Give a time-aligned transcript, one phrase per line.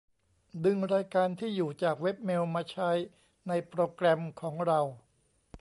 [0.63, 2.89] ดึงรายการที่อยู่ จากเว็บเมล มาใช้
[3.47, 4.79] ในโปรแกรมของเรา